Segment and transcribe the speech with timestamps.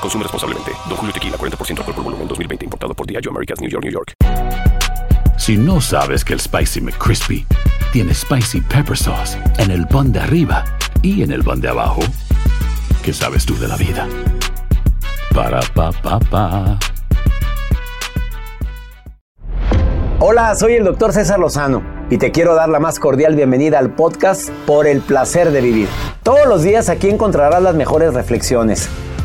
[0.00, 0.72] Consume responsablemente.
[0.88, 2.64] Don Julio Tequila, 40% alcohol por volumen, 2020.
[2.64, 4.14] Importado por Diageo Americas, New York, New York.
[5.36, 7.46] Si no sabes que el Spicy McCrispy
[7.92, 10.64] tiene Spicy Pepper Sauce en el pan de arriba
[11.00, 12.00] y en el pan de abajo,
[13.02, 14.06] ¿qué sabes tú de la vida?
[15.34, 16.78] Para, pa, pa, pa.
[20.20, 23.94] Hola, soy el doctor César Lozano y te quiero dar la más cordial bienvenida al
[23.94, 25.88] podcast Por el placer de vivir.
[26.24, 28.90] Todos los días aquí encontrarás las mejores reflexiones,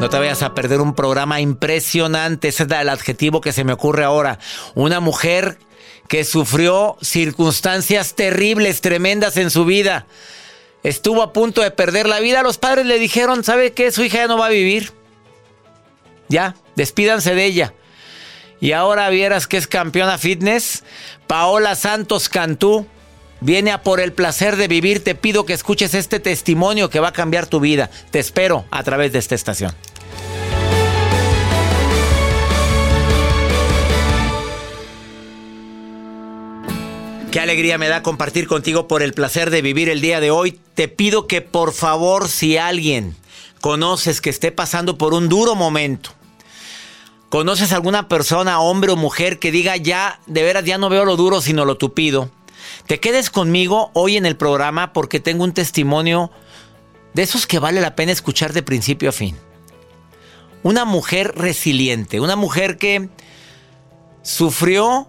[0.00, 2.48] No te vayas a perder un programa impresionante.
[2.48, 4.38] Ese es el adjetivo que se me ocurre ahora.
[4.76, 5.58] Una mujer
[6.06, 10.06] que sufrió circunstancias terribles, tremendas en su vida.
[10.84, 12.44] Estuvo a punto de perder la vida.
[12.44, 13.90] Los padres le dijeron, ¿sabe qué?
[13.90, 14.92] Su hija ya no va a vivir.
[16.28, 17.74] Ya, despídanse de ella.
[18.60, 20.84] Y ahora vieras que es campeona fitness.
[21.26, 22.86] Paola Santos Cantú
[23.40, 25.02] viene a por el placer de vivir.
[25.02, 27.90] Te pido que escuches este testimonio que va a cambiar tu vida.
[28.10, 29.74] Te espero a través de esta estación.
[37.30, 40.58] Qué alegría me da compartir contigo por el placer de vivir el día de hoy.
[40.74, 43.14] Te pido que por favor, si alguien
[43.60, 46.10] conoces que esté pasando por un duro momento,
[47.28, 51.16] conoces alguna persona, hombre o mujer, que diga ya, de veras ya no veo lo
[51.16, 52.30] duro, sino lo tupido,
[52.88, 56.32] te quedes conmigo hoy en el programa porque tengo un testimonio
[57.12, 59.36] de esos que vale la pena escuchar de principio a fin.
[60.62, 63.10] Una mujer resiliente, una mujer que
[64.22, 65.06] sufrió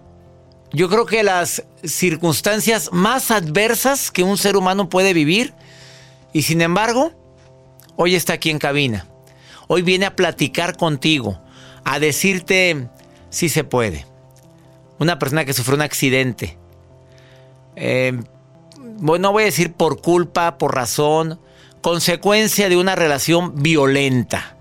[0.72, 5.53] yo creo que las circunstancias más adversas que un ser humano puede vivir
[6.34, 7.13] y sin embargo,
[7.96, 9.07] hoy está aquí en cabina.
[9.67, 11.41] Hoy viene a platicar contigo,
[11.85, 12.90] a decirte
[13.29, 14.06] si se puede.
[15.00, 16.59] Una persona que sufrió un accidente.
[17.79, 18.19] Eh,
[19.01, 21.40] no voy a decir por culpa, por razón,
[21.81, 24.57] consecuencia de una relación violenta.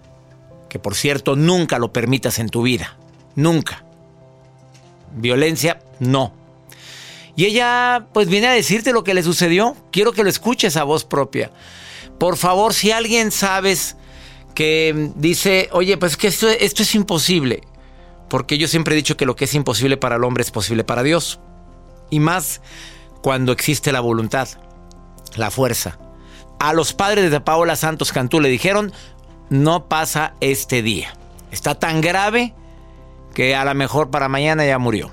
[0.68, 2.96] Que por cierto, nunca lo permitas en tu vida.
[3.34, 3.84] Nunca.
[5.14, 6.32] Violencia, no.
[7.34, 9.76] Y ella pues viene a decirte lo que le sucedió.
[9.90, 11.50] Quiero que lo escuches a voz propia.
[12.18, 13.96] Por favor, si alguien sabes
[14.54, 17.62] que dice, oye, pues que esto, esto es imposible.
[18.28, 20.84] Porque yo siempre he dicho que lo que es imposible para el hombre es posible
[20.84, 21.41] para Dios.
[22.10, 22.60] Y más
[23.22, 24.48] cuando existe la voluntad,
[25.36, 25.98] la fuerza.
[26.59, 28.92] A los padres de Paola Santos Cantú le dijeron,
[29.50, 31.12] no pasa este día.
[31.50, 32.54] Está tan grave
[33.34, 35.12] que a lo mejor para mañana ya murió.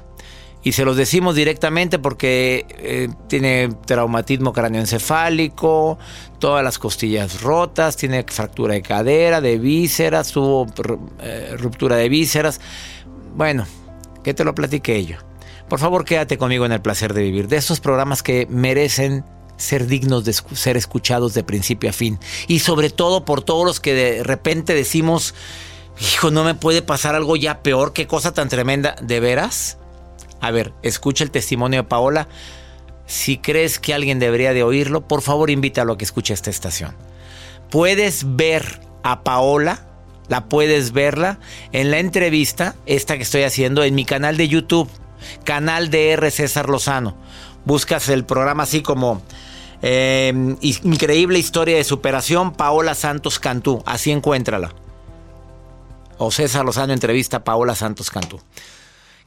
[0.64, 6.00] Y se los decimos directamente porque eh, tiene traumatismo cráneoencefálico,
[6.40, 10.66] todas las costillas rotas, tiene fractura de cadera, de vísceras, tuvo
[11.22, 12.60] eh, ruptura de vísceras.
[13.36, 13.68] Bueno,
[14.24, 15.18] que te lo platiqué yo.
[15.70, 17.48] Por favor, quédate conmigo en el placer de vivir.
[17.48, 19.24] De esos programas que merecen
[19.58, 22.20] ser dignos de ser escuchados de principio a fin.
[22.48, 25.34] Y sobre todo por todos los que de repente decimos,
[26.00, 29.78] hijo, no me puede pasar algo ya peor, qué cosa tan tremenda, ¿de veras?
[30.42, 32.28] A ver, escucha el testimonio de Paola.
[33.08, 36.96] Si crees que alguien debería de oírlo, por favor invítalo a que escuche esta estación.
[37.70, 39.88] Puedes ver a Paola,
[40.28, 41.40] la puedes verla
[41.72, 44.90] en la entrevista, esta que estoy haciendo en mi canal de YouTube,
[45.44, 46.32] canal de R.
[46.32, 47.16] César Lozano.
[47.66, 49.22] Buscas el programa así como
[49.82, 53.84] eh, Increíble historia de superación, Paola Santos Cantú.
[53.86, 54.74] Así encuéntrala.
[56.18, 58.40] O César Lozano entrevista Paola Santos Cantú.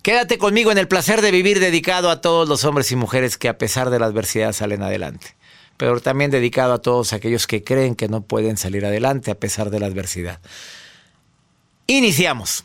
[0.03, 3.49] Quédate conmigo en el placer de vivir dedicado a todos los hombres y mujeres que
[3.49, 5.37] a pesar de la adversidad salen adelante.
[5.77, 9.71] Pero también dedicado a todos aquellos que creen que no pueden salir adelante a pesar
[9.71, 10.41] de la adversidad.
[11.87, 12.65] Iniciamos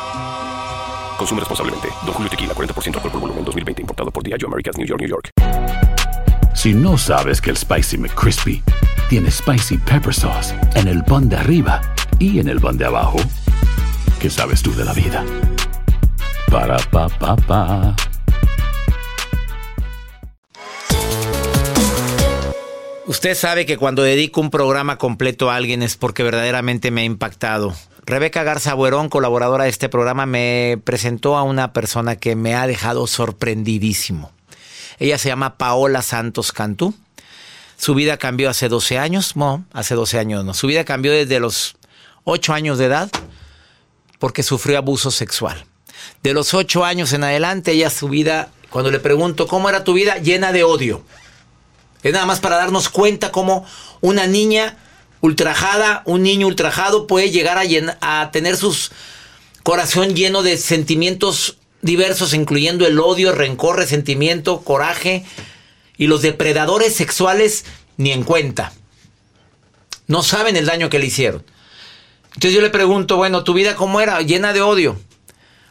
[1.21, 1.87] Consume responsablemente.
[2.03, 3.81] Don Julio Tequila, 40% alcohol por volumen, 2020.
[3.83, 5.29] Importado por Diageo Americas, New York, New York.
[6.55, 8.63] Si no sabes que el Spicy McCrispy
[9.07, 11.79] tiene Spicy Pepper Sauce en el pan de arriba
[12.17, 13.19] y en el pan de abajo,
[14.19, 15.23] ¿qué sabes tú de la vida?
[16.49, 17.95] Para, pa, pa, pa.
[23.05, 27.03] Usted sabe que cuando dedico un programa completo a alguien es porque verdaderamente me ha
[27.03, 32.55] impactado Rebeca Garza Buerón, colaboradora de este programa, me presentó a una persona que me
[32.55, 34.31] ha dejado sorprendidísimo.
[34.99, 36.95] Ella se llama Paola Santos Cantú.
[37.77, 40.53] Su vida cambió hace 12 años, no, hace 12 años no.
[40.53, 41.75] Su vida cambió desde los
[42.23, 43.09] 8 años de edad
[44.19, 45.65] porque sufrió abuso sexual.
[46.23, 49.93] De los 8 años en adelante, ella su vida, cuando le pregunto cómo era tu
[49.93, 51.03] vida, llena de odio.
[52.03, 53.65] Es nada más para darnos cuenta cómo
[54.01, 54.77] una niña
[55.21, 57.57] ultrajada, un niño ultrajado puede llegar
[58.01, 58.75] a, tener su
[59.63, 65.23] corazón lleno de sentimientos diversos, incluyendo el odio, rencor, resentimiento, coraje.
[65.97, 67.65] Y los depredadores sexuales
[67.97, 68.73] ni en cuenta.
[70.07, 71.43] No saben el daño que le hicieron.
[72.33, 74.21] Entonces yo le pregunto, bueno, ¿tu vida cómo era?
[74.21, 74.99] Llena de odio.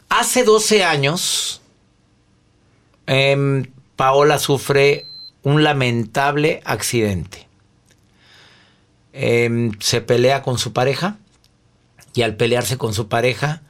[0.07, 1.61] Hace 12 años,
[3.07, 3.65] em,
[3.95, 5.05] Paola sufre
[5.43, 7.50] un lamentable accidente.
[9.13, 11.17] Em, se pelea con su pareja
[12.13, 13.61] y al pelearse con su pareja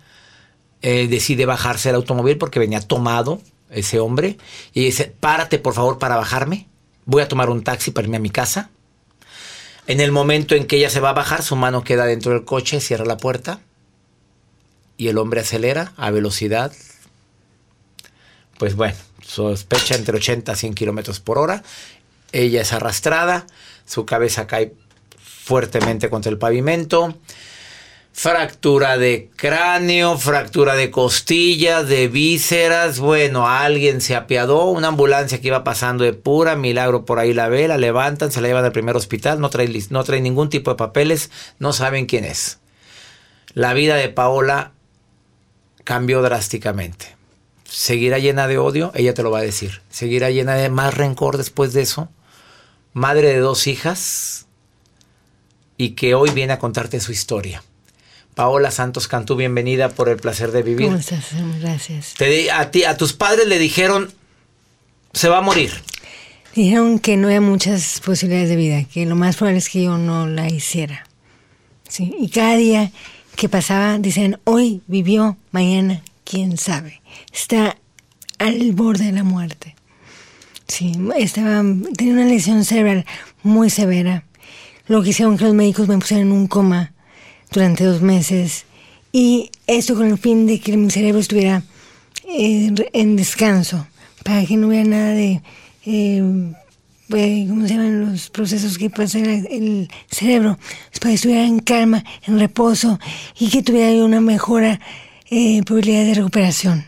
[0.81, 4.37] eh, decide bajarse del automóvil porque venía tomado ese hombre
[4.73, 6.67] y dice, párate por favor para bajarme,
[7.05, 8.69] voy a tomar un taxi para irme a mi casa.
[9.87, 12.45] En el momento en que ella se va a bajar, su mano queda dentro del
[12.45, 13.61] coche, cierra la puerta
[14.97, 16.71] y el hombre acelera a velocidad,
[18.59, 18.95] pues bueno,
[19.25, 21.63] sospecha entre 80 a 100 kilómetros por hora.
[22.31, 23.47] Ella es arrastrada,
[23.85, 24.73] su cabeza cae
[25.51, 27.13] fuertemente contra el pavimento.
[28.13, 32.99] Fractura de cráneo, fractura de costillas, de vísceras.
[32.99, 34.67] Bueno, alguien se apiadó.
[34.67, 38.39] Una ambulancia que iba pasando de pura milagro por ahí la ve, la levantan, se
[38.39, 39.41] la llevan al primer hospital.
[39.41, 42.59] No trae, no trae ningún tipo de papeles, no saben quién es.
[43.53, 44.71] La vida de Paola
[45.83, 47.17] cambió drásticamente.
[47.65, 48.93] ¿Seguirá llena de odio?
[48.95, 49.81] Ella te lo va a decir.
[49.89, 52.07] ¿Seguirá llena de más rencor después de eso?
[52.93, 54.47] Madre de dos hijas,
[55.81, 57.63] y que hoy viene a contarte su historia.
[58.35, 60.85] Paola Santos Cantú, bienvenida por el placer de vivir.
[60.85, 61.29] ¿Cómo estás?
[61.59, 62.13] Gracias.
[62.53, 64.13] a, ti, a tus padres le dijeron,
[65.11, 65.71] se va a morir.
[66.53, 69.97] Dijeron que no había muchas posibilidades de vida, que lo más probable es que yo
[69.97, 71.07] no la hiciera.
[71.89, 72.91] Sí, y cada día
[73.35, 77.01] que pasaba dicen, hoy vivió, mañana, quién sabe.
[77.33, 77.75] Está
[78.37, 79.75] al borde de la muerte.
[80.67, 81.63] Sí, estaba,
[81.97, 83.03] tenía una lesión cerebral
[83.41, 84.25] muy severa.
[84.87, 86.93] Lo que hicieron que los médicos me pusieran en un coma
[87.51, 88.65] durante dos meses.
[89.11, 91.63] Y esto con el fin de que mi cerebro estuviera
[92.25, 93.87] eh, en descanso,
[94.23, 95.41] para que no hubiera nada de,
[95.85, 96.23] eh,
[97.13, 100.57] eh, ¿cómo se llaman los procesos que pasa el cerebro?
[100.99, 102.99] Para que estuviera en calma, en reposo
[103.37, 104.79] y que tuviera una mejora
[105.65, 106.85] probabilidad de recuperación.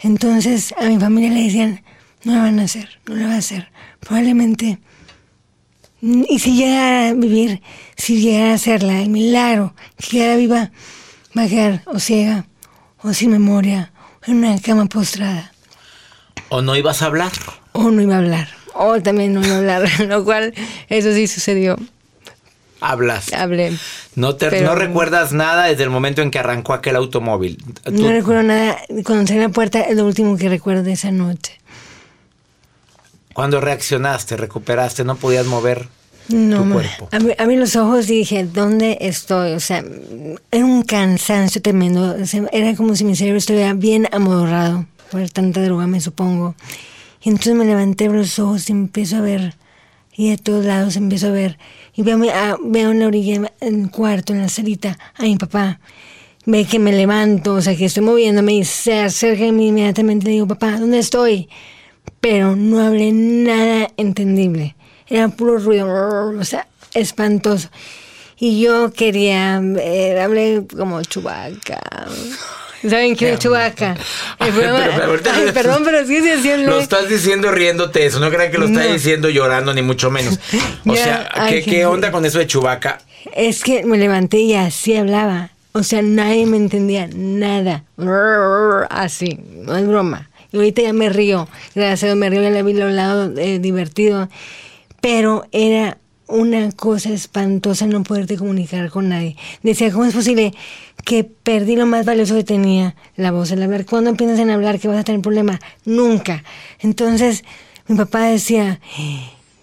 [0.00, 1.82] Entonces a mi familia le decían,
[2.24, 3.68] no la van a hacer, no la va a hacer.
[4.00, 4.78] Probablemente,
[6.06, 7.62] y si llegara a vivir,
[7.96, 10.70] si llegara a hacerla, el milagro, que quedara viva,
[11.36, 12.46] va a quedar o ciega,
[13.02, 13.92] o sin memoria,
[14.26, 15.52] en una cama postrada.
[16.48, 17.32] ¿O no ibas a hablar?
[17.72, 18.48] O no iba a hablar.
[18.74, 20.54] O también no iba a hablar, lo cual
[20.88, 21.76] eso sí sucedió.
[22.80, 23.32] Hablas.
[23.32, 23.76] Hablé.
[24.14, 27.60] No, te, no recuerdas nada desde el momento en que arrancó aquel automóvil.
[27.90, 28.78] No recuerdo nada.
[29.04, 31.58] Cuando cerré la puerta es lo último que recuerdo de esa noche.
[33.32, 35.88] Cuando reaccionaste, recuperaste, no podías mover
[36.28, 37.08] no, tu cuerpo.
[37.38, 39.52] A mí, los ojos dije, ¿dónde estoy?
[39.52, 39.84] O sea,
[40.50, 42.16] era un cansancio tremendo.
[42.52, 46.54] era como si mi cerebro estuviera bien amodorrado por tanta droga, me supongo.
[47.22, 49.54] Y entonces me levanté los ojos y empiezo a ver,
[50.16, 51.58] y de todos lados empiezo a ver.
[51.94, 55.36] Y veo, ah, veo en la orilla, en el cuarto, en la salita, a mi
[55.36, 55.80] papá.
[56.44, 60.26] Ve que me levanto, o sea, que estoy moviéndome y se acerca a mí inmediatamente
[60.26, 61.48] le digo, papá, ¿dónde estoy?
[62.20, 64.75] Pero no hablé nada entendible
[65.08, 65.88] era puro ruido,
[66.38, 67.68] o sea, espantoso.
[68.38, 71.80] Y yo quería, eh, hablé como chubaca.
[72.82, 73.96] ¿Saben quién es Chubaca?
[74.38, 79.28] perdón, pero sí se Lo estás diciendo riéndote eso, no crean que lo estás diciendo
[79.28, 80.38] llorando, ni mucho menos.
[80.86, 82.98] O sea, ¿qué, ¿qué onda con eso de Chubaca?
[83.34, 85.50] Es que me levanté y así hablaba.
[85.72, 87.82] O sea, nadie me entendía nada.
[88.88, 90.30] Así, no es broma.
[90.52, 91.48] Y ahorita ya me río.
[91.74, 94.28] Gracias me río, ya le vi lo lado eh, divertido
[95.00, 95.98] pero era
[96.28, 99.36] una cosa espantosa no poderte comunicar con nadie.
[99.62, 100.52] Decía, ¿cómo es posible
[101.04, 103.86] que perdí lo más valioso que tenía, la voz, el hablar?
[103.86, 105.60] ¿Cuándo empiezas en hablar que vas a tener problema?
[105.84, 106.42] Nunca.
[106.80, 107.44] Entonces,
[107.86, 108.80] mi papá decía,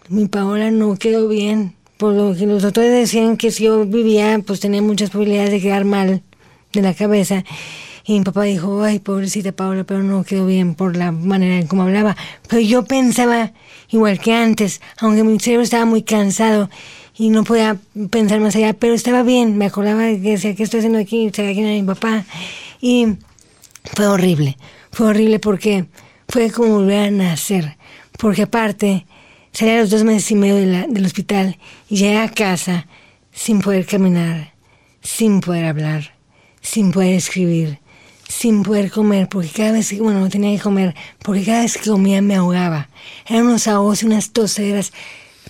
[0.07, 4.39] mi Paola no quedó bien, por lo que los doctores decían que si yo vivía,
[4.45, 6.21] pues tenía muchas probabilidades de quedar mal
[6.71, 7.43] de la cabeza.
[8.05, 11.67] Y mi papá dijo, ay, pobrecita Paola, pero no quedó bien por la manera en
[11.67, 12.17] cómo hablaba.
[12.49, 13.53] Pero yo pensaba
[13.89, 16.69] igual que antes, aunque mi cerebro estaba muy cansado
[17.15, 17.77] y no podía
[18.09, 21.27] pensar más allá, pero estaba bien, me acordaba de que decía, ¿qué estoy haciendo aquí?
[21.27, 22.25] Estaba aquí mi papá.
[22.81, 23.07] Y
[23.95, 24.57] fue horrible,
[24.91, 25.85] fue horrible porque
[26.27, 27.77] fue como volver a nacer,
[28.17, 29.05] porque aparte
[29.53, 31.57] salí a los dos meses y medio del hospital
[31.89, 32.87] y llegué a casa
[33.31, 34.53] sin poder caminar,
[35.01, 36.15] sin poder hablar,
[36.61, 37.79] sin poder escribir,
[38.33, 41.77] sin poder comer, porque cada vez que, bueno, no tenía que comer, porque cada vez
[41.77, 42.89] que comía me ahogaba.
[43.27, 44.91] Eran unos ahogos y unas toseras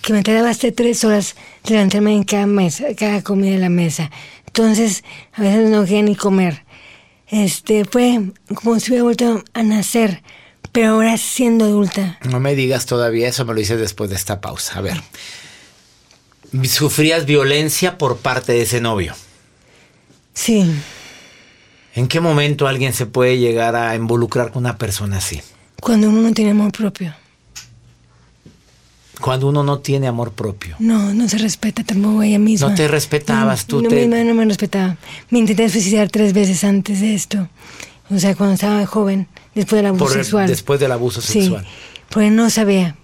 [0.02, 1.34] que me tardaba hasta tres horas
[1.66, 4.10] levantarme en cada mesa, cada comida de la mesa.
[4.46, 6.64] Entonces, a veces no quería ni comer.
[7.28, 8.20] Este, fue
[8.54, 10.22] como si hubiera vuelto a nacer,
[10.70, 12.18] pero ahora siendo adulta.
[12.28, 14.78] No me digas todavía eso, me lo dices después de esta pausa.
[14.78, 15.00] A ver,
[16.64, 19.14] ¿sufrías violencia por parte de ese novio?
[20.34, 20.70] Sí.
[21.94, 25.40] ¿En qué momento alguien se puede llegar a involucrar con una persona así?
[25.80, 27.14] Cuando uno no tiene amor propio.
[29.20, 30.74] Cuando uno no tiene amor propio.
[30.80, 32.68] No, no se respeta tampoco ella misma.
[32.68, 33.80] No te respetabas tú.
[33.80, 34.06] No, te...
[34.06, 34.96] no me respetaba.
[35.30, 37.48] Me intenté suicidar tres veces antes de esto.
[38.10, 40.48] O sea, cuando estaba joven, después del abuso sexual.
[40.48, 41.62] Después del abuso sexual.
[41.62, 41.70] Sí,
[42.10, 42.96] porque no sabía.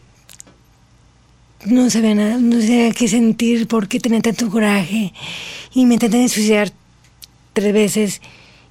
[1.64, 5.12] No sabía nada, no sabía qué sentir, por qué tenía tanto coraje.
[5.72, 6.72] Y me intenté suicidar
[7.52, 8.20] tres veces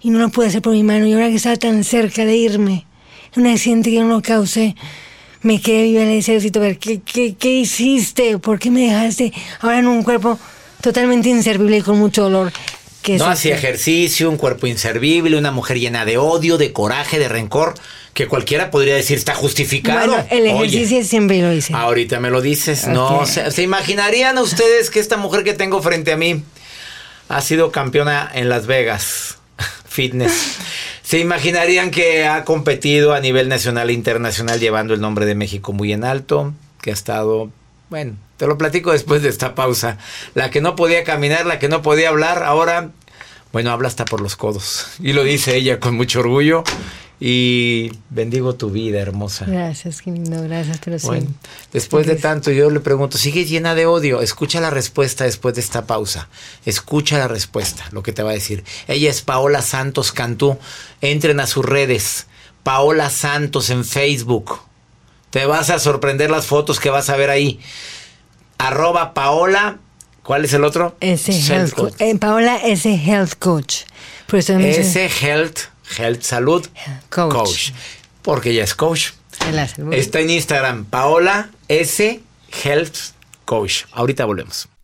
[0.02, 1.08] y no lo pude hacer por mi mano.
[1.08, 2.86] Y ahora que estaba tan cerca de irme,
[3.36, 4.76] un accidente que yo no causé,
[5.42, 6.60] me quedé viva en el ejército.
[6.60, 8.38] ver, ¿qué, qué, qué hiciste?
[8.40, 10.38] ¿Por qué me dejaste ahora en un cuerpo
[10.82, 12.52] totalmente inservible y con mucho dolor?
[13.08, 17.74] no hacía ejercicio, un cuerpo inservible, una mujer llena de odio, de coraje, de rencor,
[18.14, 20.12] que cualquiera podría decir está justificado.
[20.12, 21.74] Bueno, el ejercicio siempre lo hice.
[21.74, 22.88] Ahorita me lo dices.
[22.88, 26.44] No, ¿se, ¿se imaginarían ustedes que esta mujer que tengo frente a mí
[27.30, 29.39] ha sido campeona en Las Vegas?
[29.90, 30.58] Fitness.
[31.02, 35.74] Se imaginarían que ha competido a nivel nacional e internacional llevando el nombre de México
[35.74, 37.50] muy en alto, que ha estado,
[37.90, 39.98] bueno, te lo platico después de esta pausa.
[40.36, 42.92] La que no podía caminar, la que no podía hablar, ahora,
[43.52, 44.86] bueno, habla hasta por los codos.
[45.00, 46.64] Y lo dice ella con mucho orgullo.
[47.22, 49.46] Y bendigo tu vida, hermosa.
[49.46, 51.08] Gracias, lindo, gracias, pero sí.
[51.08, 51.28] Bueno,
[51.74, 54.22] después de tanto yo le pregunto, ¿sigue llena de odio?
[54.22, 56.30] Escucha la respuesta después de esta pausa.
[56.66, 58.64] Escucha la respuesta, lo que te va a decir.
[58.88, 60.58] Ella es Paola Santos Cantú.
[61.02, 62.28] Entren a sus redes.
[62.64, 64.60] Paola Santos en Facebook.
[65.30, 67.60] Te vas a sorprender las fotos que vas a ver ahí.
[68.58, 69.80] Arroba Paola.
[70.24, 70.96] ¿Cuál es el otro?
[71.00, 71.92] Ese Health health Coach.
[71.92, 72.02] coach.
[72.02, 73.76] Eh, Paola, health coach.
[74.32, 75.60] Ese Health,
[75.98, 76.68] Health Salud
[77.10, 77.34] Coach.
[77.34, 77.72] Coach.
[78.22, 79.12] Porque ella es coach.
[79.92, 82.22] Está en Instagram, Paola S.
[82.64, 82.98] Health
[83.46, 83.86] Coach.
[83.92, 84.68] Ahorita volvemos.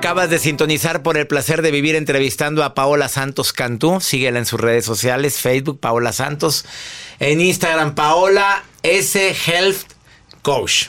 [0.00, 4.00] Acabas de sintonizar por el placer de vivir entrevistando a Paola Santos Cantú.
[4.00, 6.64] Síguela en sus redes sociales, Facebook, Paola Santos.
[7.18, 9.34] En Instagram, Paola S.
[9.46, 9.76] Health
[10.40, 10.86] Coach.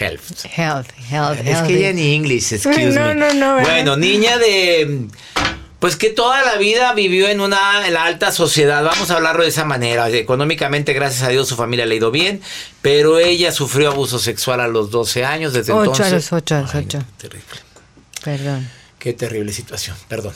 [0.00, 0.44] Health.
[0.56, 1.68] Health, health, Es healthy.
[1.72, 3.14] que ella ni inglés, excuse No, me.
[3.14, 3.60] no, no.
[3.60, 5.06] Bueno, niña de.
[5.78, 9.44] Pues que toda la vida vivió en una en la alta sociedad, vamos a hablarlo
[9.44, 10.08] de esa manera.
[10.10, 12.40] Económicamente, gracias a Dios, su familia le ha ido bien,
[12.82, 16.06] pero ella sufrió abuso sexual a los 12 años, desde Ocho, entonces.
[16.12, 16.98] a los ocho, a los Ay, ocho.
[16.98, 17.44] no, terrible.
[18.24, 18.68] Perdón.
[18.98, 20.34] Qué terrible situación, perdón.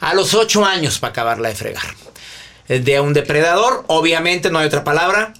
[0.00, 1.94] A los 8 años para acabarla de fregar.
[2.68, 5.32] De un depredador, obviamente, no hay otra palabra.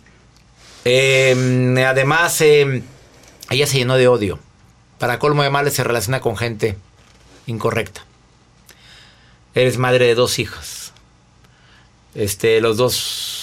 [0.87, 2.83] Eh, además, eh,
[3.51, 4.39] ella se llenó de odio.
[4.99, 6.77] Para colmo de males, se relaciona con gente
[7.47, 8.05] incorrecta.
[9.55, 10.93] Eres madre de dos hijos.
[12.15, 13.38] Este, los dos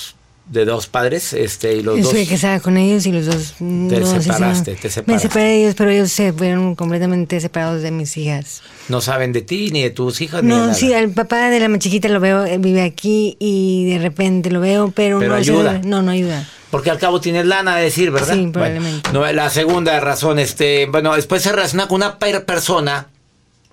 [0.47, 2.05] de dos padres, este, y los dos.
[2.13, 5.11] Estuve casada con ellos y los dos no se separaste, hicieron- te separaste.
[5.11, 8.61] Me separé de ellos, pero ellos se fueron completamente separados de mis hijas.
[8.87, 10.73] No saben de ti, ni de tus hijas, ni de No, nada.
[10.75, 14.51] sí, al papá de la más chiquita lo veo, eh, vive aquí y de repente
[14.51, 15.81] lo veo, pero, Pero no ayuda.
[15.81, 16.47] Se, no, no ayuda.
[16.69, 18.33] Porque al cabo tienes lana de decir, ¿verdad?
[18.33, 19.11] Sí, Bueno, probablemente.
[19.13, 23.07] no, la segunda razón, este, bueno, después se relaciona con una per- persona,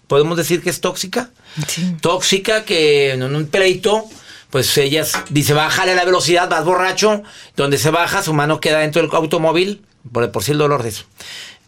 [0.07, 1.31] podemos decir que es tóxica.
[1.69, 1.97] Sí.
[2.01, 4.05] Tóxica que en un pleito,
[4.53, 7.23] pues ella dice, bájale la velocidad, vas borracho,
[7.57, 10.91] donde se baja, su mano queda dentro del automóvil, por, por si el dolor de
[10.91, 11.05] eso.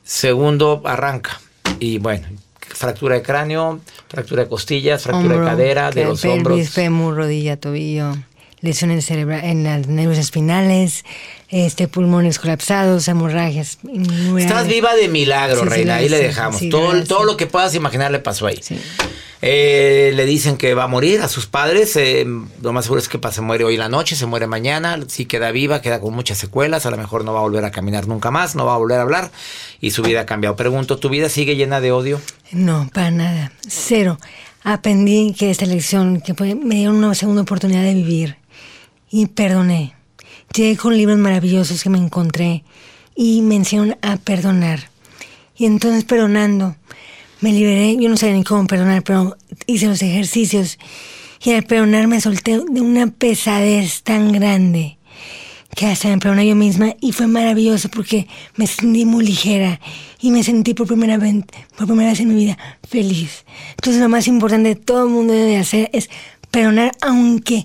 [0.04, 1.40] Segundo, arranca.
[1.80, 2.28] Y bueno,
[2.60, 6.68] fractura de cráneo, fractura de costillas, fractura de cadera, de los pelvis, hombros.
[6.68, 8.18] fémur, rodilla, tobillo,
[8.64, 11.04] lesiones cerebra en las nervios espinales,
[11.50, 13.78] este pulmones colapsados, hemorragias.
[14.38, 15.92] Estás viva de milagro, Sí, sí, reina.
[15.92, 16.58] la- Ahí le sí, dejamos.
[16.60, 18.58] sí, todo, todo lo que puedas imaginar le pasó ahí.
[18.62, 18.76] Sí.
[19.46, 21.94] Eh, le dicen que va a morir a sus padres.
[21.96, 22.24] eh,
[22.62, 24.98] lo más seguro es que se muere hoy la noche, se muere mañana.
[25.06, 26.86] Si queda viva, queda con muchas secuelas.
[26.86, 28.98] A lo mejor no va a volver a caminar nunca más, no va a volver
[28.98, 29.30] a hablar.
[29.82, 30.56] Y su vida ha cambiado.
[30.56, 32.22] Pregunto, ¿tu vida sigue llena de odio?
[32.52, 33.52] No, para nada.
[33.68, 34.18] Cero.
[34.62, 38.36] Aprendí que esta lección, que me dieron una segunda oportunidad de vivir.
[39.16, 39.94] Y perdoné.
[40.52, 42.64] Llegué con libros maravillosos que me encontré
[43.14, 44.90] y me enseñaron a perdonar.
[45.56, 46.74] Y entonces perdonando,
[47.40, 47.96] me liberé.
[47.96, 49.36] Yo no sabía ni cómo perdonar, pero
[49.68, 50.80] hice los ejercicios.
[51.44, 54.98] Y al perdonar me solté de una pesadez tan grande
[55.76, 59.78] que hasta me perdoné yo misma y fue maravilloso porque me sentí muy ligera
[60.20, 61.36] y me sentí por primera vez,
[61.78, 63.44] por primera vez en mi vida feliz.
[63.76, 66.10] Entonces lo más importante que todo el mundo debe hacer es
[66.50, 67.64] perdonar aunque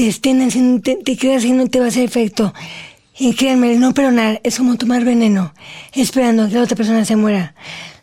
[0.00, 2.54] te estén haciendo, te, te creas que no te va a hacer efecto.
[3.18, 5.52] Y créanme, el no perdonar es como tomar veneno,
[5.92, 7.54] esperando que la otra persona se muera.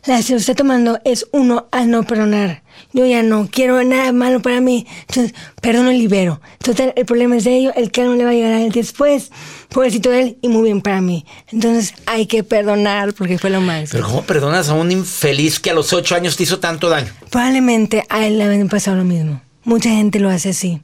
[0.06, 2.62] La que lo está tomando es uno al no perdonar.
[2.92, 4.86] Yo ya no quiero nada malo para mí.
[5.08, 6.40] Entonces, perdono y libero.
[6.62, 8.70] Total, el problema es de ello, el que no le va a llegar a él
[8.70, 9.32] después.
[9.68, 11.26] Pobrecito de él y muy bien para mí.
[11.50, 13.90] Entonces, hay que perdonar porque fue lo más.
[13.90, 17.12] Pero ¿cómo perdonas a un infeliz que a los ocho años te hizo tanto daño?
[17.28, 19.42] Probablemente a él le había pasado lo mismo.
[19.64, 20.80] Mucha gente lo hace así.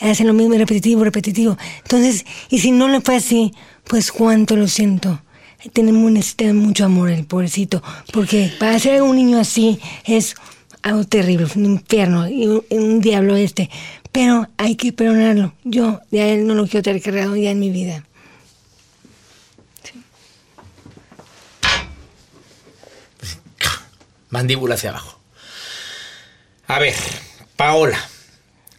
[0.00, 1.56] Hace lo mismo repetitivo, repetitivo.
[1.82, 3.52] Entonces, y si no le fue así,
[3.84, 5.20] pues cuánto lo siento.
[5.72, 10.34] Tenemos, necesita mucho amor el pobrecito, porque para ser un niño así es
[10.82, 13.70] algo terrible, un infierno y un, un diablo este.
[14.12, 15.54] Pero hay que perdonarlo.
[15.64, 18.04] Yo de a él no lo quiero tener cargado ya en mi vida.
[24.30, 25.20] Mandíbula hacia abajo.
[26.66, 26.94] A ver,
[27.56, 27.98] Paola.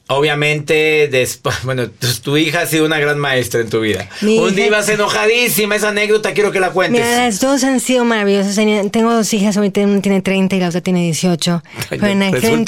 [0.08, 4.08] Obviamente, después, bueno, tu, tu hija ha sido una gran maestra en tu vida.
[4.22, 7.04] Mi Un día ibas enojadísima, esa anécdota quiero que la cuentes.
[7.04, 8.56] Mira, las dos han sido maravillosas.
[8.92, 11.64] Tengo dos hijas, una tiene 30 y la otra tiene 18.
[11.90, 12.66] Ay, Pero en aquel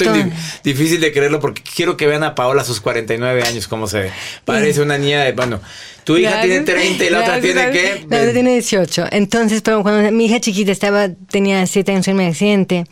[0.64, 4.00] difícil de creerlo porque quiero que vean a Paola a sus 49 años cómo se
[4.00, 4.10] ve.
[4.44, 5.60] Parece una niña de, bueno,
[6.08, 8.06] tu hija tiene 30 y la otra tiene qué?
[8.08, 9.08] La otra tiene 18.
[9.10, 12.86] Entonces, pero cuando mi hija chiquita estaba, tenía 7 años en mi accidente,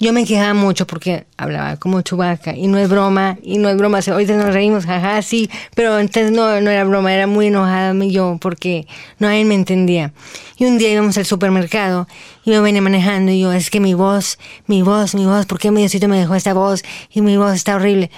[0.00, 3.76] yo me quejaba mucho porque hablaba como chubaca y no es broma, y no es
[3.76, 3.98] broma.
[3.98, 8.38] Ahorita nos reímos, jaja, sí, pero entonces no, no era broma, era muy enojada yo
[8.40, 8.86] porque
[9.18, 10.14] nadie me entendía.
[10.56, 12.08] Y un día íbamos al supermercado
[12.42, 15.58] y yo venía manejando y yo, es que mi voz, mi voz, mi voz, ¿por
[15.58, 16.82] qué mi Diosito me dejó esta voz?
[17.12, 18.10] Y mi voz está horrible.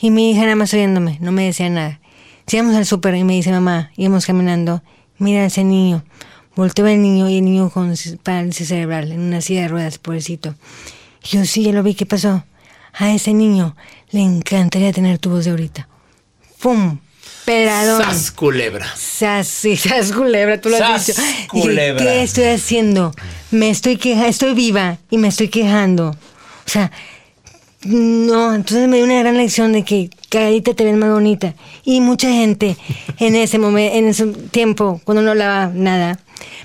[0.00, 1.98] Y mi hija nada más oyéndome, no me decía nada.
[2.50, 4.82] Llegamos al súper y me dice mamá, íbamos caminando,
[5.18, 6.02] mira ese niño.
[6.56, 10.54] Volteo al niño y el niño con parálisis cerebral en una silla de ruedas, pobrecito.
[11.24, 12.44] Y yo sí, ya lo vi, ¿qué pasó?
[12.94, 13.76] A ese niño
[14.10, 15.88] le encantaría tener tu voz de ahorita.
[16.60, 16.98] ¡Pum!
[17.44, 18.02] Peradón.
[18.02, 18.86] Sas culebra.
[18.96, 21.20] Sas, sí, sas culebra, tú lo has dicho.
[21.20, 22.02] Dije, culebra.
[22.02, 23.14] ¿qué estoy haciendo?
[23.50, 26.10] Me estoy quejando, estoy viva y me estoy quejando.
[26.10, 26.90] O sea,
[27.84, 31.54] no, entonces me dio una gran lección de que carita te ves más bonita.
[31.84, 32.76] Y mucha gente
[33.18, 36.18] en ese momento, en ese tiempo, cuando no hablaba nada,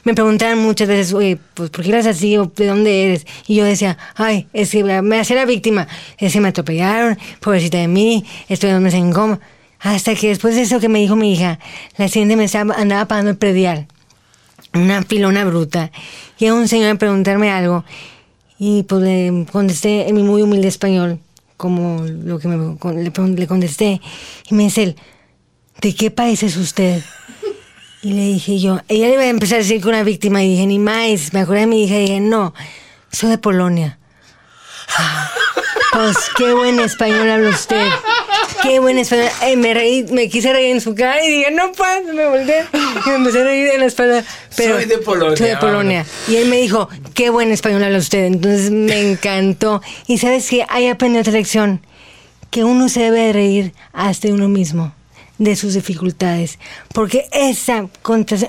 [0.04, 3.26] me preguntaban muchas veces, oye, pues ¿por qué eres así o de dónde eres?
[3.48, 7.78] Y yo decía, ay, es que me hacía la víctima, es que me atropellaron, pobrecita
[7.78, 9.40] de mí, estoy dos meses en coma.
[9.80, 11.60] Hasta que después de eso que me dijo mi hija,
[11.98, 13.88] la siguiente me andaba pagando el predial
[14.74, 15.92] una pilona bruta.
[16.40, 17.84] Y a un señor a preguntarme algo.
[18.60, 21.20] Y pues le contesté en mi muy humilde español,
[21.58, 22.58] como lo que me,
[22.94, 24.02] le, le contesté.
[24.50, 24.96] Y me dice él,
[25.82, 27.02] ¿de qué país es usted?
[28.02, 30.44] Y le dije yo, ella iba a empezar a decir que una víctima.
[30.44, 31.32] Y dije, ni más.
[31.34, 32.54] Me acordé de mi hija y dije, no,
[33.12, 33.98] soy de Polonia.
[34.98, 35.32] Ah,
[35.94, 37.88] Pues qué buen español habla usted.
[38.64, 39.28] Qué buen español.
[39.44, 42.64] Eh, me reí, me quise reír en su cara y dije, no puedo, me volteé.
[43.06, 44.24] Y me empecé a reír en la espalda.
[44.56, 46.06] Pero Soy de Polonia, Soy de Polonia.
[46.30, 48.26] Y él me dijo, qué buen español habla usted.
[48.26, 49.82] Entonces me encantó.
[50.08, 51.86] Y sabes que ahí aprendí otra lección.
[52.50, 54.94] Que uno se debe de reír hasta de uno mismo
[55.44, 56.58] de sus dificultades.
[56.94, 57.88] Porque esa,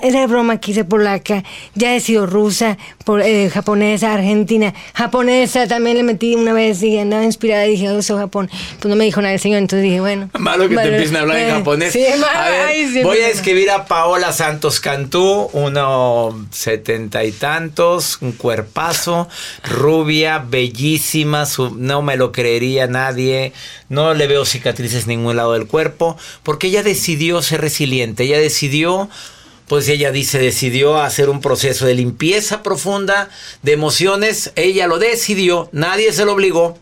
[0.01, 5.97] esa broma que hice polaca, ya he sido rusa, por, eh, japonesa, argentina, japonesa, también
[5.97, 8.49] le metí una vez y andaba inspirada y dije, oh, soy Japón.
[8.79, 10.29] Pues no me dijo nada el señor, entonces dije, bueno.
[10.39, 11.93] Malo que te empiecen a hablar en eh, japonés.
[11.93, 17.23] Sí, malo, a ver, ay, sí, voy a escribir a Paola Santos Cantú, uno setenta
[17.23, 19.27] y tantos, un cuerpazo,
[19.63, 23.53] rubia, bellísima, su- no me lo creería nadie,
[23.89, 28.39] no le veo cicatrices en ningún lado del cuerpo, porque ella decidió ser resiliente, ella
[28.39, 29.09] decidió
[29.67, 33.29] pues ella dice, decidió hacer un proceso de limpieza profunda
[33.63, 34.51] de emociones.
[34.55, 36.77] Ella lo decidió, nadie se lo obligó.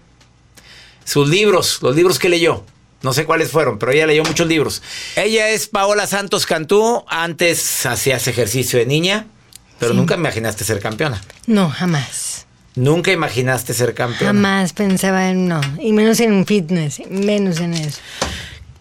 [1.05, 2.65] Sus libros, los libros que leyó.
[3.01, 4.81] No sé cuáles fueron, pero ella leyó muchos libros.
[5.15, 7.03] Ella es Paola Santos Cantú.
[7.07, 9.27] Antes hacías ejercicio de niña,
[9.77, 11.21] pero nunca imaginaste ser campeona.
[11.45, 12.45] No, jamás.
[12.75, 14.33] Nunca imaginaste ser campeona.
[14.33, 15.61] Jamás pensaba en no.
[15.79, 17.99] Y menos en fitness, menos en eso.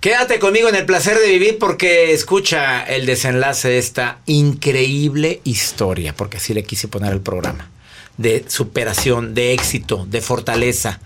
[0.03, 6.13] Quédate conmigo en el placer de vivir porque escucha el desenlace de esta increíble historia,
[6.13, 7.71] porque así le quise poner al programa,
[8.17, 10.99] de superación, de éxito, de fortaleza,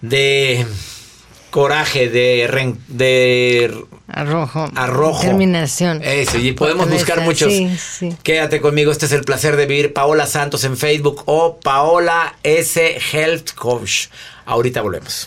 [0.00, 0.64] de
[1.50, 4.70] coraje, de, de Arrojo.
[4.76, 5.20] arrojo.
[5.20, 6.00] Determinación.
[6.02, 7.52] Eso, y podemos Fortaleza, buscar muchos.
[7.52, 8.16] Sí, sí.
[8.22, 9.92] Quédate conmigo, este es el placer de vivir.
[9.92, 12.98] Paola Santos en Facebook o Paola S.
[13.12, 14.06] Health Coach.
[14.46, 15.26] Ahorita volvemos.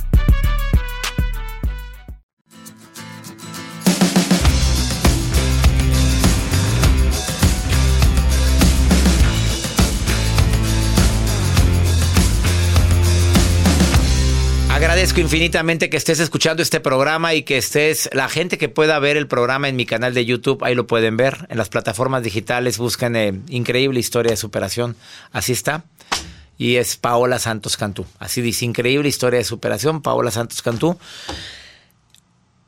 [14.91, 19.15] Agradezco infinitamente que estés escuchando este programa y que estés, la gente que pueda ver
[19.15, 21.47] el programa en mi canal de YouTube, ahí lo pueden ver.
[21.49, 24.97] En las plataformas digitales buscan eh, Increíble Historia de Superación.
[25.31, 25.85] Así está.
[26.57, 28.05] Y es Paola Santos Cantú.
[28.19, 30.99] Así dice, Increíble Historia de Superación, Paola Santos Cantú.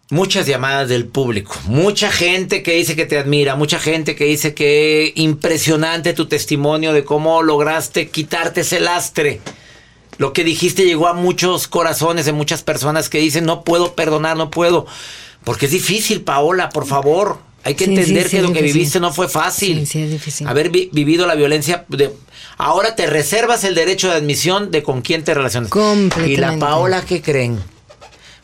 [0.09, 4.53] Muchas llamadas del público, mucha gente que dice que te admira, mucha gente que dice
[4.53, 9.41] que impresionante tu testimonio de cómo lograste quitarte ese lastre.
[10.17, 14.37] Lo que dijiste llegó a muchos corazones de muchas personas que dicen, no puedo perdonar,
[14.37, 14.85] no puedo.
[15.43, 17.39] Porque es difícil, Paola, por favor.
[17.65, 18.73] Hay que Sí, entender sí, sí, que lo que difícil.
[18.77, 19.79] viviste no fue fácil.
[19.79, 20.47] Sí, sí, es difícil.
[20.47, 21.85] Haber vi- vivido la violencia.
[21.87, 22.13] De,
[22.57, 25.69] ahora te reservas el derecho de admisión de con quién te relacionas.
[25.71, 26.33] Completamente.
[26.33, 27.59] Y la Paola, ¿qué creen?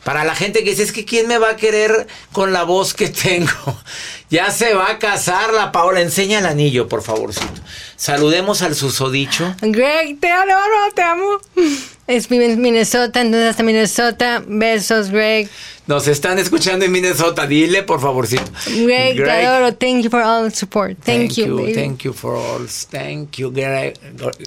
[0.04, 2.94] Para la gente que dice, es que ¿quién me va a querer con la voz
[2.94, 3.50] que tengo?
[4.30, 6.00] Ya se va a casar la Paola.
[6.00, 7.60] Enseña el anillo, por favorcito.
[7.96, 9.56] Saludemos al susodicho.
[9.60, 11.40] Greg, te adoro, te amo.
[12.06, 14.42] Es Minnesota, entonces hasta Minnesota.
[14.46, 15.48] Besos, Greg.
[15.88, 17.48] Nos están escuchando en Minnesota.
[17.48, 18.44] Dile, por favorcito.
[18.66, 19.74] Greg, te adoro.
[19.74, 20.96] Thank you for all the support.
[21.04, 21.74] Thank, you, baby.
[21.74, 22.66] Thank you for all.
[22.68, 23.94] Thank you, Greg.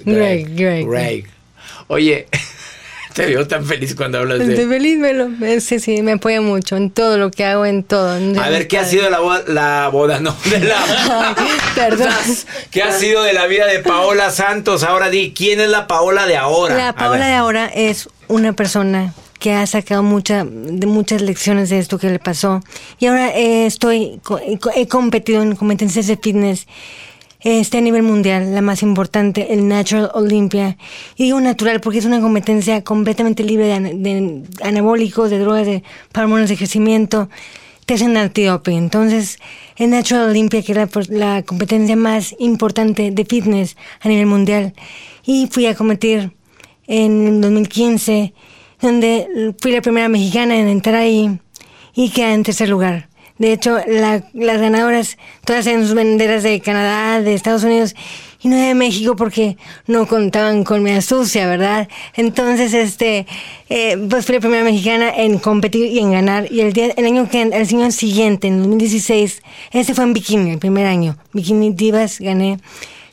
[0.04, 0.86] Greg, Greg.
[0.86, 1.30] Greg.
[1.88, 2.26] Oye,
[3.14, 4.66] te veo tan feliz cuando hablas Estoy de...
[4.68, 7.84] feliz, me lo, eh, sí, sí, me apoya mucho en todo lo que hago, en
[7.84, 8.10] todo.
[8.42, 9.42] A ver, ¿qué ha sido la boda?
[9.46, 11.34] La boda, no, de la...
[11.74, 12.08] Perdón.
[12.70, 14.82] ¿Qué ha sido de la vida de Paola Santos?
[14.82, 16.74] Ahora di, ¿quién es la Paola de ahora?
[16.76, 21.78] La Paola de ahora es una persona que ha sacado mucha, de muchas lecciones de
[21.78, 22.62] esto que le pasó.
[22.98, 24.40] Y ahora eh, estoy, co-
[24.74, 26.66] he competido en competencias de fitness
[27.44, 30.76] este a nivel mundial, la más importante, el Natural Olympia.
[31.16, 35.66] Y digo natural porque es una competencia completamente libre de, ana- de anabólicos, de drogas,
[35.66, 35.82] de
[36.16, 37.28] hormonas de crecimiento.
[37.86, 38.78] Te hacen antidoping.
[38.78, 39.38] Entonces,
[39.76, 44.72] el Natural Olympia, que es la, la competencia más importante de fitness a nivel mundial.
[45.26, 46.32] Y fui a competir
[46.86, 48.32] en 2015,
[48.80, 51.38] donde fui la primera mexicana en entrar ahí
[51.94, 53.08] y quedé en tercer lugar.
[53.38, 57.94] De hecho, la- las ganadoras todas eran sus banderas de Canadá, de Estados Unidos
[58.40, 61.88] y no de México porque no contaban con mi astucia, ¿verdad?
[62.14, 63.26] Entonces, este,
[63.70, 66.46] eh, pues fui la primera mexicana en competir y en ganar.
[66.52, 69.42] Y el, día, el año que, el año siguiente, en 2016,
[69.72, 71.16] ese fue en bikini, el primer año.
[71.32, 72.58] Bikini Divas gané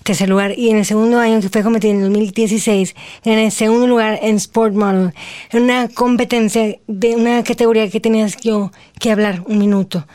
[0.03, 0.57] tercer lugar.
[0.57, 4.19] Y en el segundo año que fue a competir en 2016, gané el segundo lugar
[4.21, 5.13] en Sport Model,
[5.51, 10.05] en una competencia de una categoría que tenías yo que hablar un minuto.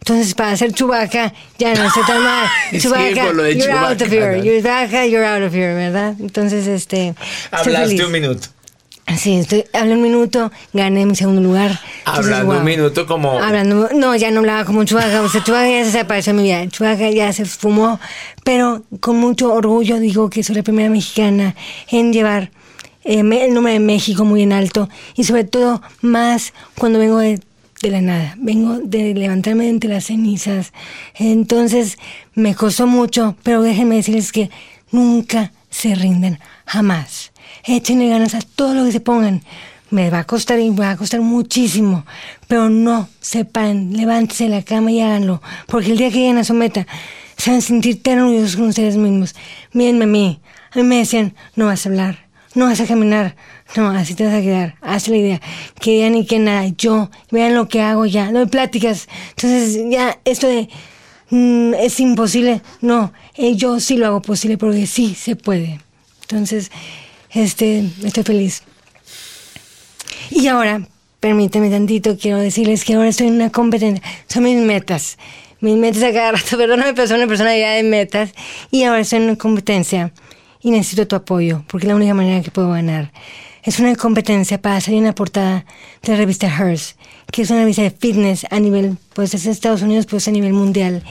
[0.00, 2.46] Entonces, para hacer chubaca, ya no estoy tan mal.
[2.78, 4.36] Chubaca, you're out of here.
[4.38, 4.60] You're
[5.08, 6.14] you're out of here, ¿verdad?
[6.20, 7.14] Entonces, este.
[7.50, 8.53] Hablaste un minuto.
[9.18, 11.78] Sí, estoy, hablé un minuto, gané mi segundo lugar.
[12.06, 15.68] Entonces, Hablando un minuto como- Hablando, no, ya no hablaba como Chubaca, o sea, Chubaca
[15.68, 18.00] ya se desapareció en mi vida, Chubaca ya se esfumó,
[18.44, 21.54] pero con mucho orgullo digo que soy la primera mexicana
[21.90, 22.50] en llevar
[23.04, 27.40] eh, el nombre de México muy en alto y sobre todo más cuando vengo de,
[27.82, 30.72] de la nada, vengo de levantarme de entre las cenizas.
[31.14, 31.98] Entonces
[32.34, 34.50] me costó mucho, pero déjenme decirles que
[34.90, 37.32] nunca se rinden, jamás.
[37.66, 39.42] Échenle ganas a todo lo que se pongan.
[39.90, 42.04] Me va a costar y me va a costar muchísimo,
[42.46, 46.44] pero no sepan, levántense de la cama y háganlo, porque el día que lleguen a
[46.44, 46.86] su meta,
[47.36, 49.34] se van a sentir tan orgullosos con ustedes mismos.
[49.72, 50.40] Mírenme a mí,
[50.72, 53.36] a mí me decían, no vas a hablar, no vas a caminar,
[53.76, 55.40] no, así te vas a quedar, haz la idea,
[55.80, 60.18] que ya ni que nada, yo, vean lo que hago ya, doy pláticas, entonces ya
[60.24, 60.68] esto de
[61.30, 65.80] mm, es imposible, no, eh, yo sí lo hago posible porque sí se puede.
[66.22, 66.70] Entonces,
[67.34, 68.62] este, estoy feliz.
[70.30, 70.86] Y ahora,
[71.20, 74.02] permíteme tantito, quiero decirles que ahora estoy en una competencia.
[74.26, 75.18] Son mis metas.
[75.60, 78.32] Mis metas a cada rato, perdóname, pero soy una persona ya de metas.
[78.70, 80.12] Y ahora estoy en una competencia
[80.60, 83.12] y necesito tu apoyo, porque es la única manera que puedo ganar.
[83.62, 85.64] Es una competencia para salir en la portada
[86.02, 86.98] de la revista Hearst,
[87.30, 90.52] que es una revista de fitness a nivel, pues es Estados Unidos, pues a nivel
[90.52, 91.02] mundial.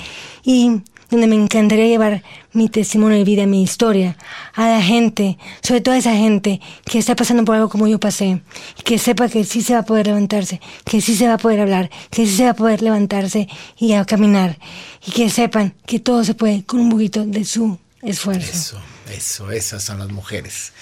[0.44, 0.82] Y
[1.14, 2.24] donde me encantaría llevar
[2.54, 4.18] mi testimonio de vida, mi historia,
[4.54, 8.00] a la gente, sobre todo a esa gente que está pasando por algo como yo
[8.00, 8.42] pasé,
[8.84, 11.62] que sepa que sí se va a poder levantarse, que sí se va a poder
[11.62, 13.48] hablar, que sí se va a poder levantarse
[13.78, 14.58] y a caminar,
[15.06, 18.52] y que sepan que todo se puede con un poquito de su esfuerzo.
[18.52, 20.74] Eso, eso, esas son las mujeres.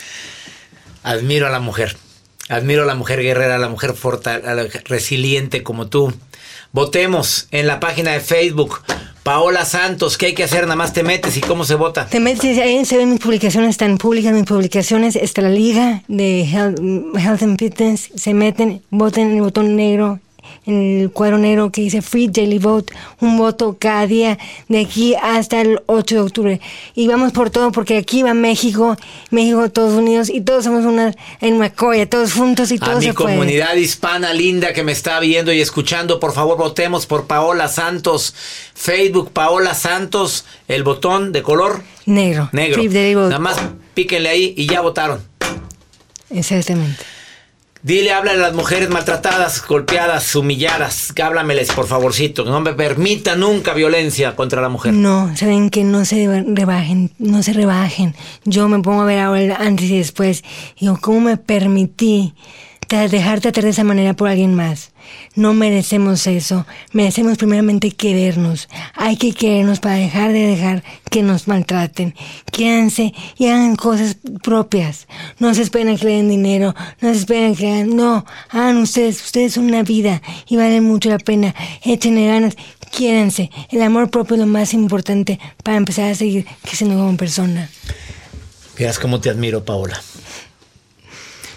[1.04, 1.98] Admiro a la mujer.
[2.50, 6.13] Admiro a la mujer guerrera, a la mujer fortal, a la resiliente como tú.
[6.72, 8.82] Votemos en la página de Facebook.
[9.24, 10.64] Paola Santos, ¿qué hay que hacer?
[10.64, 12.08] Nada más te metes y cómo se vota.
[12.08, 16.42] Te metes, ahí se ven mis publicaciones, están públicas mis publicaciones, está la liga de
[16.42, 16.80] Health,
[17.16, 20.20] Health and Fitness, se meten, voten en el botón negro,
[20.65, 25.15] en el cuadro negro que dice Free Daily Vote, un voto cada día de aquí
[25.15, 26.62] hasta el 8 de octubre.
[26.93, 28.95] Y vamos por todo porque aquí va México,
[29.32, 33.06] México, Estados Unidos y todos somos una en Macoya, todos juntos y A todos mi
[33.06, 33.36] se puede.
[33.36, 38.36] comunidad hispana linda que me está viendo y escuchando, por favor votemos por Paola Santos.
[38.76, 42.50] Facebook Paola Santos, el botón de color Negro.
[42.52, 42.82] negro.
[43.24, 43.58] Nada más
[43.93, 45.21] píquenle ahí y ya votaron.
[46.30, 47.04] Exactamente.
[47.84, 51.13] Dile, habla a las mujeres maltratadas, golpeadas, humilladas.
[51.20, 52.46] Háblameles, por favorcito.
[52.46, 54.94] No me permita nunca violencia contra la mujer.
[54.94, 58.13] No, saben que no se rebajen, no se rebajen.
[58.46, 60.44] Yo me pongo a ver ahora antes y después.
[60.80, 62.36] Digo, ¿cómo me permití
[62.92, 64.92] tra- dejar tratar de esa manera por alguien más?
[65.36, 66.66] No merecemos eso.
[66.92, 68.68] Merecemos primeramente querernos.
[68.94, 72.14] Hay que querernos para dejar de dejar que nos maltraten.
[72.52, 75.08] Quédense y hagan cosas propias.
[75.40, 76.76] No se esperen que le den dinero.
[77.02, 77.96] No se esperen que le hagan.
[77.96, 79.24] No, hagan ustedes.
[79.24, 81.56] Ustedes son una vida y valen mucho la pena.
[81.84, 82.56] Échenle ganas.
[82.96, 83.50] Quiérense.
[83.70, 87.70] El amor propio es lo más importante para empezar a seguir creciendo como persona.
[88.78, 90.02] Verás cómo te admiro, Paola.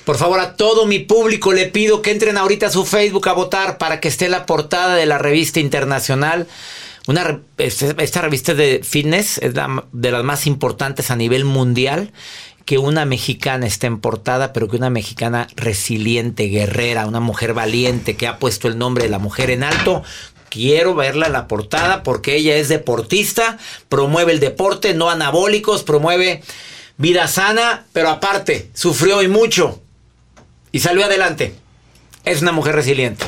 [0.04, 3.32] Por favor, a todo mi público le pido que entren ahorita a su Facebook a
[3.32, 6.46] votar para que esté la portada de la revista internacional.
[7.06, 12.12] Una, este- esta revista de fitness es la- de las más importantes a nivel mundial.
[12.66, 18.16] Que una mexicana esté en portada, pero que una mexicana resiliente, guerrera, una mujer valiente
[18.16, 20.02] que ha puesto el nombre de la mujer en alto.
[20.48, 23.58] Quiero verla en la portada porque ella es deportista,
[23.90, 26.42] promueve el deporte, no anabólicos, promueve
[26.96, 29.82] vida sana, pero aparte, sufrió y mucho
[30.74, 31.54] y salió adelante.
[32.24, 33.24] Es una mujer resiliente.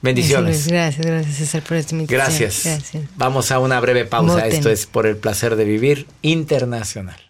[0.00, 0.68] Bendiciones.
[0.68, 2.20] Gracias, gracias César por esta invitación.
[2.20, 2.62] Gracias.
[2.64, 3.04] Gracias.
[3.16, 4.34] Vamos a una breve pausa.
[4.34, 4.52] Voten.
[4.52, 7.29] Esto es por el placer de vivir internacional.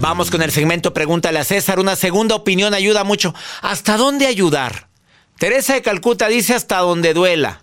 [0.00, 1.78] Vamos con el segmento Pregúntale a César.
[1.78, 3.34] Una segunda opinión ayuda mucho.
[3.60, 4.88] ¿Hasta dónde ayudar?
[5.36, 7.62] Teresa de Calcuta dice hasta donde duela.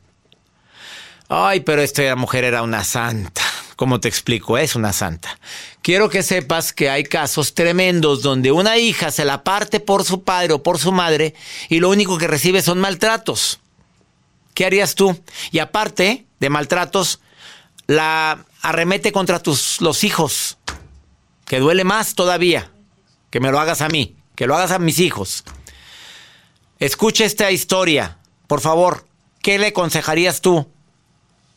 [1.29, 3.41] Ay, pero esta mujer era una santa.
[3.75, 4.59] ¿Cómo te explico?
[4.59, 5.39] Es una santa.
[5.81, 10.21] Quiero que sepas que hay casos tremendos donde una hija se la parte por su
[10.21, 11.33] padre o por su madre
[11.69, 13.59] y lo único que recibe son maltratos.
[14.53, 15.19] ¿Qué harías tú?
[15.51, 17.19] Y aparte de maltratos,
[17.87, 20.56] la arremete contra tus los hijos.
[21.47, 22.71] Que duele más todavía.
[23.29, 24.17] Que me lo hagas a mí.
[24.35, 25.45] Que lo hagas a mis hijos.
[26.77, 28.17] Escucha esta historia.
[28.47, 29.05] Por favor,
[29.41, 30.67] ¿qué le aconsejarías tú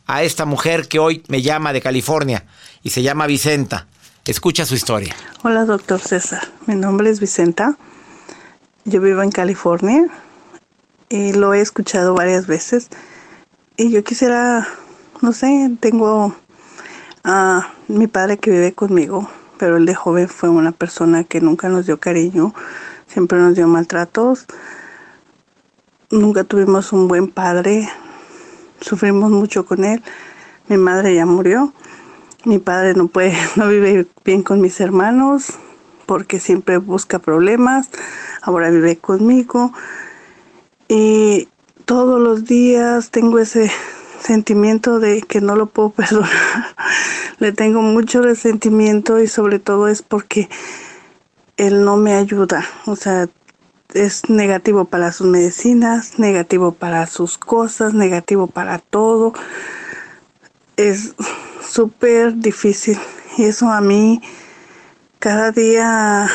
[0.06, 2.46] a esta mujer que hoy me llama de California
[2.82, 3.88] y se llama Vicenta?
[4.24, 5.14] Escucha su historia.
[5.42, 6.48] Hola, doctor César.
[6.66, 7.76] Mi nombre es Vicenta.
[8.84, 10.06] Yo vivo en California
[11.08, 12.88] y lo he escuchado varias veces.
[13.76, 14.68] Y yo quisiera,
[15.20, 16.36] no sé, tengo
[17.24, 19.28] a mi padre que vive conmigo
[19.60, 22.54] pero el de joven fue una persona que nunca nos dio cariño,
[23.06, 24.46] siempre nos dio maltratos.
[26.10, 27.86] Nunca tuvimos un buen padre,
[28.80, 30.02] sufrimos mucho con él.
[30.66, 31.74] Mi madre ya murió.
[32.46, 35.52] Mi padre no puede, no vive bien con mis hermanos
[36.06, 37.90] porque siempre busca problemas.
[38.40, 39.74] Ahora vive conmigo.
[40.88, 41.48] Y
[41.84, 43.70] todos los días tengo ese
[44.20, 46.30] sentimiento de que no lo puedo perdonar.
[47.38, 50.48] Le tengo mucho resentimiento y sobre todo es porque
[51.56, 52.64] él no me ayuda.
[52.86, 53.28] O sea,
[53.94, 59.32] es negativo para sus medicinas, negativo para sus cosas, negativo para todo.
[60.76, 61.14] Es
[61.62, 62.98] súper difícil.
[63.36, 64.22] Y eso a mí
[65.18, 66.28] cada día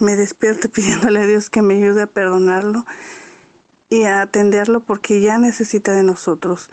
[0.00, 2.84] me despierto pidiéndole a Dios que me ayude a perdonarlo
[3.88, 6.70] y a atenderlo porque ya necesita de nosotros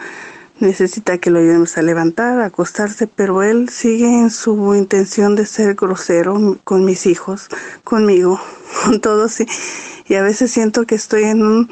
[0.60, 5.46] necesita que lo ayudemos a levantar, a acostarse, pero él sigue en su intención de
[5.46, 7.48] ser grosero con mis hijos,
[7.84, 8.40] conmigo,
[8.84, 9.40] con todos.
[9.40, 11.72] Y, a veces siento que estoy en, un,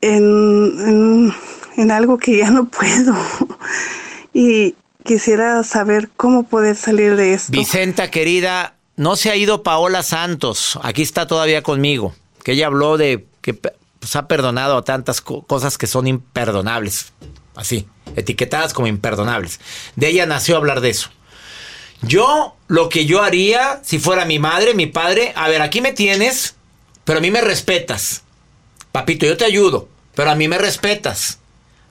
[0.00, 1.32] en,
[1.76, 3.14] en, algo que ya no puedo.
[4.32, 4.74] y
[5.04, 7.52] quisiera saber cómo poder salir de esto.
[7.52, 12.96] Vicenta, querida, no se ha ido Paola Santos, aquí está todavía conmigo, que ella habló
[12.96, 17.12] de que pues, ha perdonado a tantas cosas que son imperdonables
[17.56, 19.60] así, etiquetadas como imperdonables.
[19.96, 21.10] De ella nació hablar de eso.
[22.02, 25.92] Yo, lo que yo haría, si fuera mi madre, mi padre, a ver, aquí me
[25.92, 26.54] tienes,
[27.04, 28.22] pero a mí me respetas.
[28.92, 31.38] Papito, yo te ayudo, pero a mí me respetas.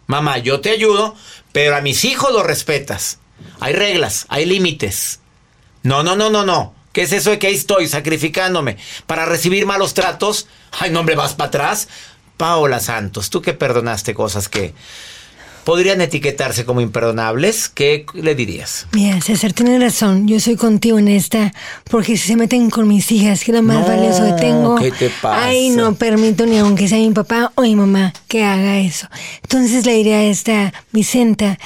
[0.08, 1.16] Mamá, yo te ayudo,
[1.52, 3.20] pero a mis hijos los respetas.
[3.60, 5.20] Hay reglas, hay límites.
[5.84, 6.76] No, no, no, no, no.
[6.94, 10.48] ¿Qué es eso de que ahí estoy sacrificándome para recibir malos tratos?
[10.72, 11.90] Ay, no, hombre, vas para atrás.
[12.38, 14.74] Paola Santos, tú que perdonaste cosas que
[15.66, 18.88] podrían etiquetarse como imperdonables, ¿qué le dirías?
[18.94, 20.28] Mira, César, tienes razón.
[20.28, 21.54] Yo soy contigo en esta,
[21.90, 24.92] porque si se meten con mis hijas, que es lo más valioso que tengo, ¿qué
[24.92, 25.48] te pasa?
[25.48, 29.08] ay, no permito ni aunque sea mi papá o mi mamá que haga eso.
[29.42, 31.58] Entonces le diría a esta Vicenta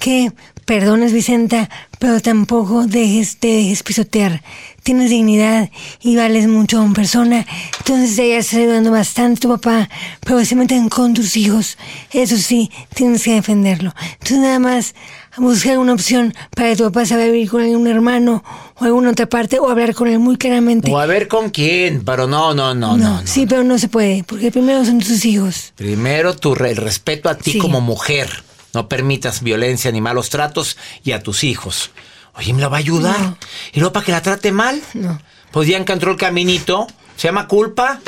[0.00, 0.32] que
[0.64, 4.42] perdones, Vicenta, pero tampoco dejes, te dejes pisotear.
[4.82, 5.70] Tienes dignidad
[6.00, 7.46] y vales mucho como persona.
[7.78, 9.88] Entonces ella está ayudando bastante a tu papá,
[10.24, 11.78] pero se meten con tus hijos.
[12.10, 13.94] Eso sí, tienes que defenderlo.
[14.14, 14.94] Entonces nada más
[15.36, 18.44] buscar una opción para que tu papá se vaya a vivir con algún hermano
[18.76, 20.90] o alguna otra parte o hablar con él muy claramente.
[20.90, 23.20] O a ver con quién, pero no, no, no, no.
[23.20, 25.72] no sí, pero no se puede, porque primero son tus hijos.
[25.76, 28.44] Primero tu el respeto a ti como mujer.
[28.74, 31.90] No permitas violencia ni malos tratos y a tus hijos.
[32.34, 33.36] Oye, ¿me la va a ayudar?
[33.72, 34.80] ¿Y luego para que la trate mal?
[34.94, 35.20] No.
[35.50, 36.86] Pues ya encontró el caminito.
[37.16, 38.00] ¿Se llama culpa?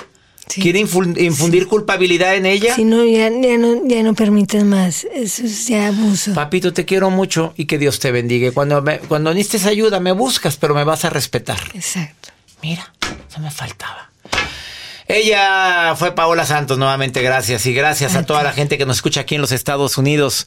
[0.47, 2.75] ¿Quiere infundir culpabilidad en ella?
[2.75, 5.05] Si no ya, no, ya no permites más.
[5.05, 6.35] Eso es ya abuso.
[6.35, 8.53] Papito, te quiero mucho y que Dios te bendiga.
[8.53, 11.61] Cuando, cuando necesites ayuda, me buscas, pero me vas a respetar.
[11.75, 12.31] Exacto.
[12.63, 12.93] Mira,
[13.29, 14.11] eso me faltaba.
[15.07, 17.67] Ella fue Paola Santos, nuevamente gracias.
[17.67, 20.47] Y gracias a toda la gente que nos escucha aquí en los Estados Unidos.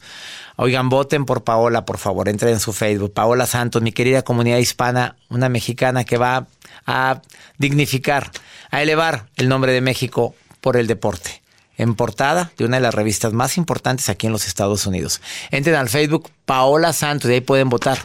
[0.56, 3.12] Oigan, voten por Paola, por favor, entren en su Facebook.
[3.14, 6.48] Paola Santos, mi querida comunidad hispana, una mexicana que va
[6.86, 7.22] a
[7.58, 8.32] dignificar,
[8.70, 11.42] a elevar el nombre de México por el deporte.
[11.76, 15.20] en portada de una de las revistas más importantes aquí en los Estados Unidos.
[15.52, 17.98] Entren al Facebook Paola Santos y ahí pueden votar.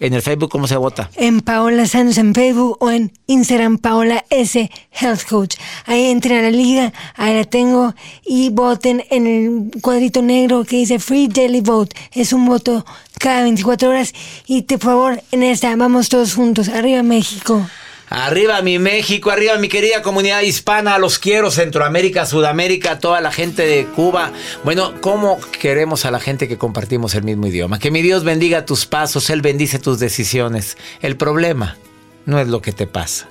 [0.00, 1.10] En el Facebook, ¿cómo se vota?
[1.16, 5.56] En Paola Santos en Facebook o en Instagram Paola S Health Coach.
[5.86, 7.94] Ahí entren a la liga, ahí la tengo
[8.24, 11.96] y voten en el cuadrito negro que dice Free Daily Vote.
[12.12, 12.86] Es un voto
[13.18, 14.12] cada 24 horas
[14.46, 16.68] y por favor en esta vamos todos juntos.
[16.68, 17.66] Arriba México.
[18.10, 23.66] Arriba mi México, arriba mi querida comunidad hispana, los quiero, Centroamérica, Sudamérica, toda la gente
[23.66, 24.32] de Cuba.
[24.64, 27.78] Bueno, ¿cómo queremos a la gente que compartimos el mismo idioma?
[27.78, 30.78] Que mi Dios bendiga tus pasos, Él bendice tus decisiones.
[31.00, 31.76] El problema
[32.24, 33.28] no es lo que te pasa.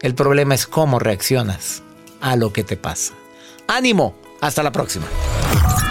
[0.00, 1.82] El problema es cómo reaccionas
[2.20, 3.12] a lo que te pasa.
[3.66, 5.06] Ánimo, hasta la próxima.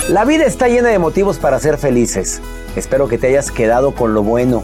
[0.10, 2.42] La vida está llena de motivos para ser felices.
[2.76, 4.64] Espero que te hayas quedado con lo bueno